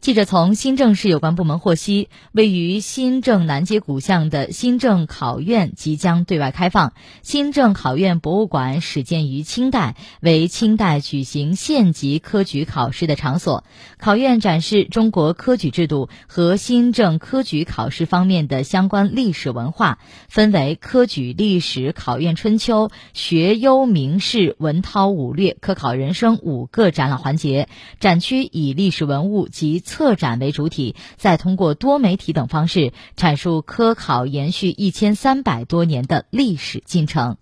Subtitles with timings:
[0.00, 6.94] 记者从新郑市有关部门获悉，位于新郑南街古巷的新郑考院即将对外开放。
[7.20, 13.62] 新郑考院博物馆始建于清代，为清代举行县级科举考试的场所。
[13.98, 19.98] 考院展示中国科举制度和新郑科举考试方面的相关历史文化，
[20.30, 27.68] 分为科举历史、考院春秋、学优名士、文韬武略、科考人生五个展览环节。
[27.98, 37.36] 展区以历史文物及策展为主体，再通过多媒体等方式阐述科考延续一千三百多年的历史进程。